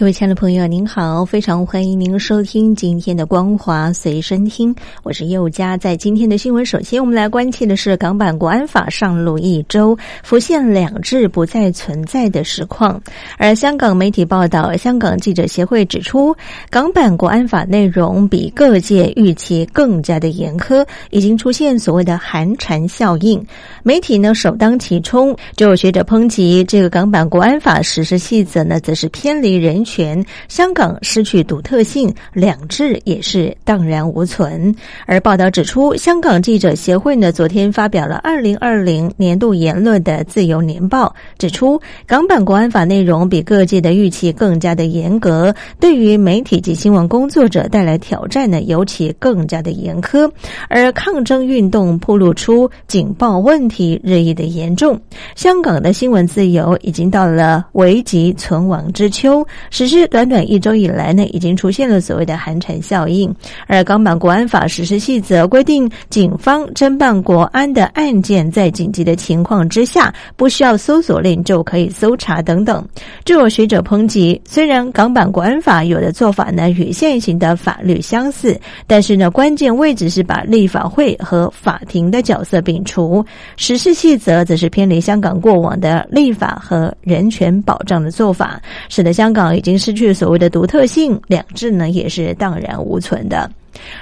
[0.00, 5.76] 各位亲爱的朋友，您好，非常欢迎您收听今天的光华随身听，我是佑佳。
[5.76, 12.98] 在今天的新闻，首先我们来关切的是港版国安法上路一周，浮现两制不再存在的实况。
[13.36, 16.34] 而香港媒体报道，香港记者协会指出，
[16.70, 23.46] 港版国安法内容比各界预期更加的严苛，已经出现所谓的寒蝉效应。
[23.82, 29.84] 媒体呢首当其冲，就有学者抨击这个港版国安法实施细则呢，则是偏离人。
[29.90, 34.72] 权香港失去独特性，两制也是荡然无存。
[35.04, 50.30] 而报道指出，香港记者协会呢昨天发表了二零二零年度言论的自由年报，指出港版国安法内容比各界的预期更加的严格，对于媒体及新闻工作者带来挑战呢尤其更加的严苛。
[50.68, 55.00] 而抗争运动暴露出警报问题日益的严重，
[55.34, 59.44] 香港的新闻自由已经到了危急存亡之秋。
[59.80, 63.34] 只是短短一周以来呢，已经出现了所谓的寒蝉效应。
[63.66, 72.86] 而港版国安法实施细则规定，警方侦办国安的案件，在紧急的情况之下，不需要搜索令就可以搜查等等。
[73.24, 83.24] 就有学者抨击，虽然港版国安法有的做法呢与现行的法律相似，但是呢，关键位置是把立法会和法庭的角色摒除，
[83.56, 89.69] 实施细则则是偏离香港过往的立法和人权保障的做法，使得香港已经。
[89.70, 93.50] 经失去所谓的独特性，两制呢也是荡然无存的。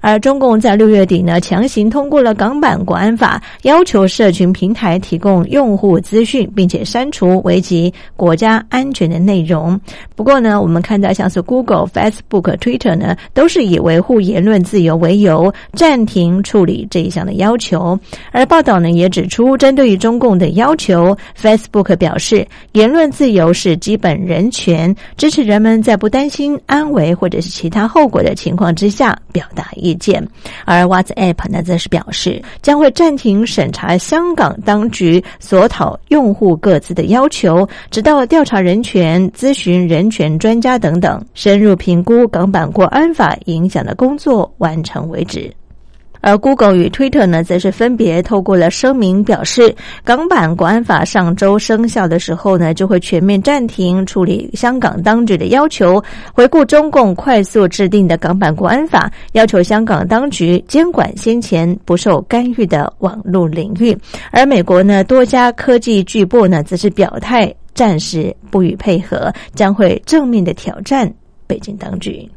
[0.00, 9.78] 而中共在六月底呢，强行通过了港版国安法，要求社群平台提供用户资讯，并且删除危及国家安全的内容。
[10.16, 17.98] 不过呢，我们看到像是 Google、Facebook、Twitter 呢，都是以维护言论自由为由，暂停处理这一项的要求。
[18.32, 29.44] 而报道呢，也指出，针对于中共的要求，Facebook 表示，言论自由是基本人权，支持人们在不担心安危或者是其他后果的情况之下表。
[29.54, 30.26] 达意见，
[30.64, 45.52] 而 WhatsApp 呢，则是表示将会暂停审查香港当局所讨用户各自的要求，直到调查人权、咨询人权专家等等，深入评估港版国安法影响的工作完成为止。
[46.20, 63.96] 而 Google 与 Twitter 呢，则是分别透过了声明表示，港版国安法上周生效的时候呢，就会全面暂停处理香港当局的要求，回顾中共快速制定的港版国安法，要求香港当局监管先前不受干预的网络领域。
[64.30, 71.10] 而美国呢，多家科技巨擘呢，则是表态暂时不予配合，将会正面的挑战
[71.46, 72.28] 北京当局。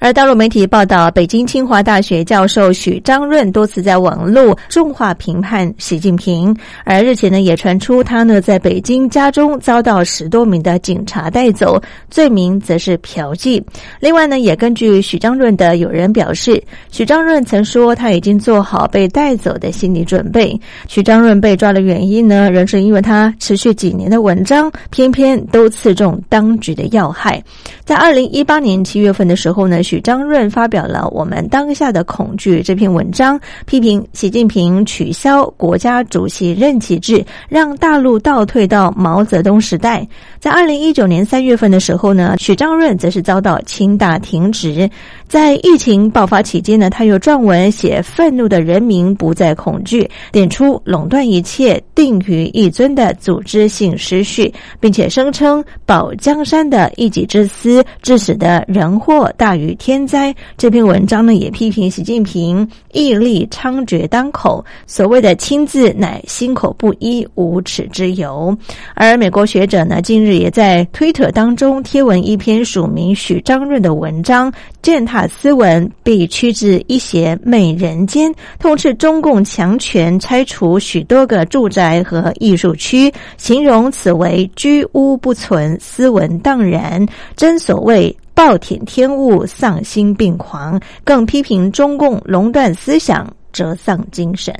[0.00, 13.60] 而大陆媒体报道，北京清华大学教授许章润多次在网络重话评判习近平，而日前呢，也传出他呢在北京家中遭到十多名的警察带走，罪名则是嫖妓。
[13.98, 20.56] 另外呢，也根据许章润的友人表示，许章润曾说他已经做好被带走的心理准备。
[20.86, 27.42] 许章润被抓的原因呢，仍是因为他持续几年的文章，偏偏都刺中当局的要害。
[27.84, 29.82] 在二零一八年七月份的时候呢。
[29.88, 40.06] 许章润发表了《我们当下的恐惧》这篇文章，批评习近平取消国家主席任期制，让大陆倒退到毛泽东时代。
[40.38, 44.90] 在二零一九年三月份的时候呢，许章润则是遭到清大停职。
[45.28, 54.50] 在疫情爆发期间呢，他又撰文写“愤怒的人民不再恐惧”，点出垄断一切、定于一尊的组织性失序，
[54.80, 60.34] 并且声称保江山的一己之私致使的人祸大于天灾。
[60.56, 68.56] 这篇文章呢，也批评习近平毅力猖獗当口，所谓的“亲自”乃心口不一、无耻之尤。
[68.94, 74.50] 而美国学者呢，近日也在推特当中贴文一篇署名许章润的文章，
[74.80, 75.17] 践踏。
[75.26, 87.04] 斯文被驱至一邪媚人间，痛斥中共强权拆除许多个住宅和艺术区，形容此为居屋不存，斯文荡然。
[87.36, 90.80] 真所谓暴殄天物，丧心病狂。
[91.02, 94.54] 更批评中共垄断思想，折丧精神。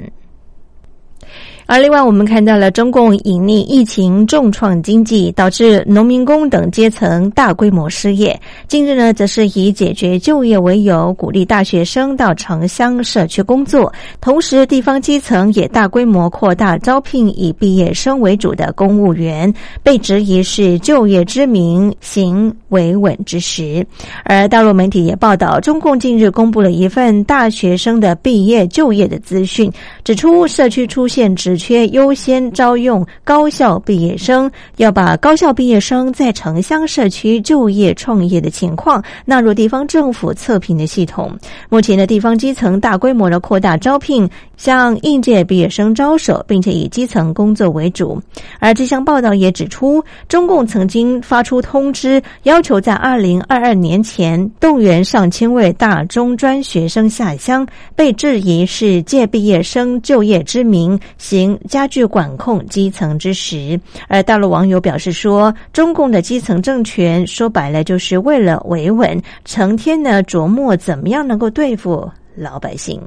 [1.70, 8.40] 而另外，我们看到了中共隐匿疫情重创经济，导致农民工等阶层大规模失业。
[8.66, 13.92] 近日呢，则是以解决就业为由，鼓励大学生到城乡社区工作。
[14.18, 23.86] 同时，地方基层也大规模扩大招聘以毕业生为主的公务员，被质疑是就业之名行维稳之实。
[24.24, 29.70] 而大陆媒体也报道，中共近日公布了一份大学生的毕业就业的资讯，
[30.02, 31.57] 指出社区出现职。
[31.58, 41.36] 缺优先招用高校毕业生，要把高校毕业生在城乡社区就业创业的情况纳入地方政府测评的系统。
[41.68, 48.22] 目前的地方基层大规模的扩大招聘，向应届毕业生招手，并且以基层工作为主。
[48.60, 57.66] 而这项报道也指出，中共曾经发出通知，要求在二零二二年前动员上千位大中专学生下乡，
[57.96, 61.47] 被质疑是借毕业生就业之名行。
[61.68, 63.78] 加剧管控基层之时，
[64.08, 73.00] 而大陆网友表示说，中共的基层政权说白了就是为了维稳，成天呢琢磨怎么样能够对付老百姓。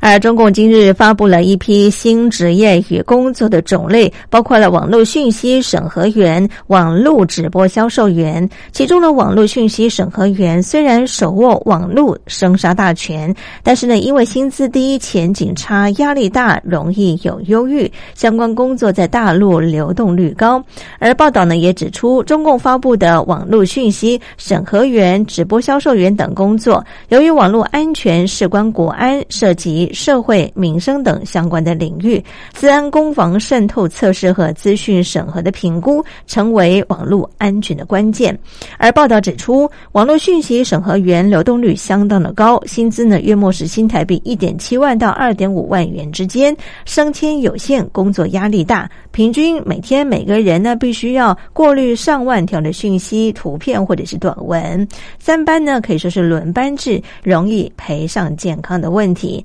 [0.00, 8.48] 而中共今日发布了一批新职业与工作的种类，包括了网络讯息审核员、网络直播销售员。
[8.72, 17.90] 其中的网络讯息审核员虽然手握网络生杀大权，但是呢，因为薪资低、前景差、压力大，容易有忧郁。
[18.14, 20.62] 相关工作在大陆流动率高。
[20.98, 29.63] 而报道呢也指出，中共发布的网络讯息审核员、直播销售员等工作，由于网络安全事关国安，涉及。
[29.64, 32.22] 及社会民生等相关的领域，
[32.52, 38.38] 治安攻防渗透测试和资讯审核的评估，成为网络安全的关键。
[38.76, 54.86] 而报道指出，网络讯息审核员流动率相当的高，薪资呢约莫是新台币一点七万到二点五万元之间，升迁有限，工作压力大，平均每天每个人呢必须要过滤上万条的讯息、图片或者是短文，
[55.18, 59.42] 三班呢可以说是轮班制，容易赔上健康的问题。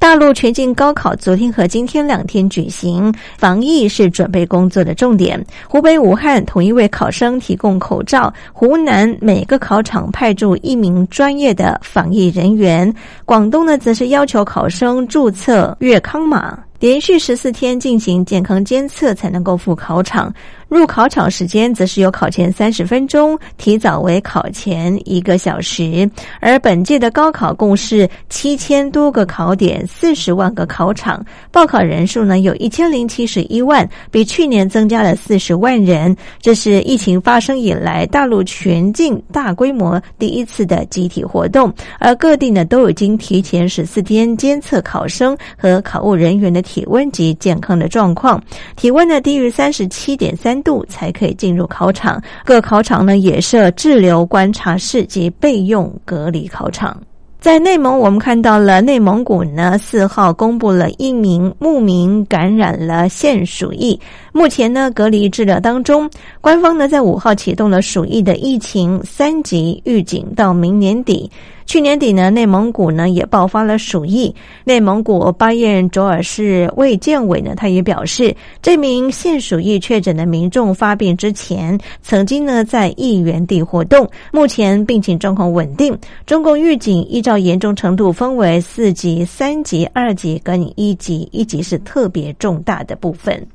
[0.00, 5.44] 大陆全境高考昨天和今天两天举行，防疫是准备工作的重点。
[5.68, 12.90] 湖北武汉统一为考生提供口罩，湖南每个考场派驻一名专业的防疫人员，
[13.26, 20.32] 广东呢则是要求考生注册粤康码，连续十四天进行健康监测才能够赴考场。
[20.70, 26.08] 入考场时间则是由考前三十分钟提早为考前一个小时，
[26.38, 36.16] 而本届的高考共是七千多个考点，四十万个考场，报考人数呢有一千零七十一万，比去年增加了四十万人。
[36.40, 48.40] 这是疫情发生以来大陆全境大规模第一次的集体活动，而各地呢都已经提前十四天监测考生和考务人员的体温及健康的状况，
[48.76, 50.59] 体温呢低于三十七点三。
[50.62, 57.00] 度才可以进入考场，各考场呢也设滞留观察室及备用隔离考场。
[57.40, 63.98] 在内蒙，我们看到了内蒙古呢四号公布了一名牧民感染了腺鼠疫，
[64.30, 66.08] 目前呢隔离治疗当中。
[66.42, 71.30] 官方呢在五号启动了鼠疫的疫情三级预警，到明年底。
[71.70, 74.34] 去年底呢，内蒙古呢也爆发了鼠疫。
[74.64, 85.96] 内蒙古巴彦卓尔市卫健委呢，他也表示，这名腺鼠疫确诊的民众发病之前，曾经呢在疫源地活动，目前病情状况稳定。
[86.26, 93.46] 中共预警依照严重程度分为四级、三级、二级跟一级，一级是特别重大的部分。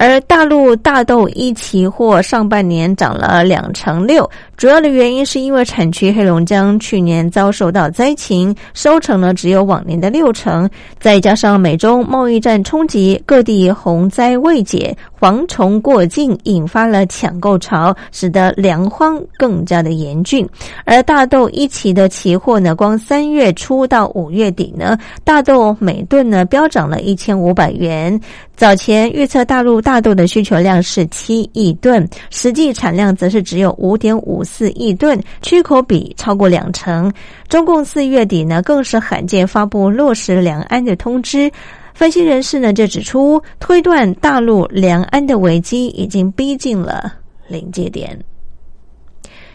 [0.00, 4.28] 而大陆大豆一期货上半年涨了两成六。
[4.58, 20.44] 主要的原因是因为产区黑龙江去年遭受到灾情，收成呢只有往年的六成，再加上美中贸易战冲击，各地洪灾未解，蝗虫过境，引发了抢购潮，使得粮荒更加的严峻。
[20.84, 28.20] 而大豆一期的期货呢，光三月初到五月底呢，大豆每吨呢飙涨了一千五百元。
[28.56, 34.42] 早前预测大陆大豆的需求量是七亿吨，实际产量则是只有五点五。
[34.48, 37.12] 四亿吨，缺口比超过两成。
[37.48, 41.50] 中共四月底呢，更是罕见发布落实两安的通知。
[41.92, 47.12] 分析人士呢就指出，推断大陆两安的危机已经逼近了
[47.48, 48.18] 临界点。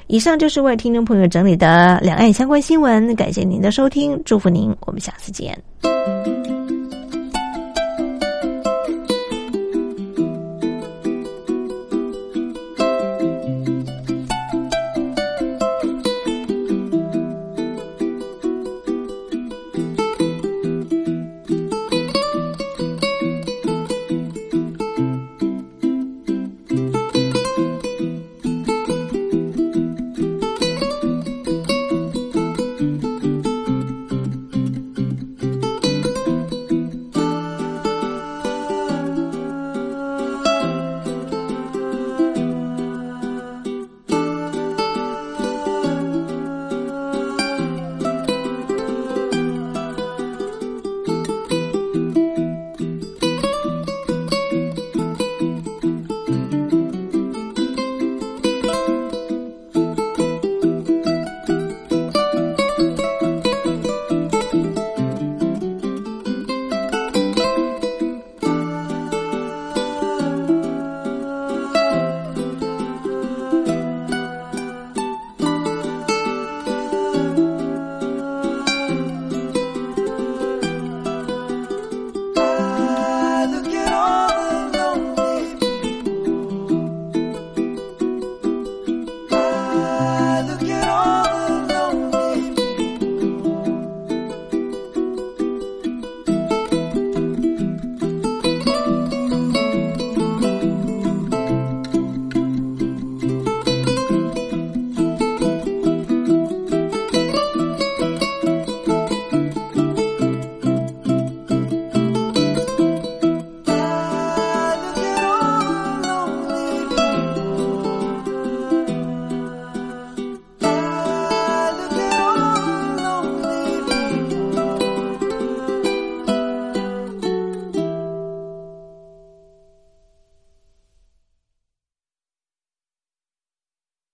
[0.07, 5.57] 以上就是为听众朋友整理的两岸相关新闻，感谢您的收听，祝福您，我们下次见。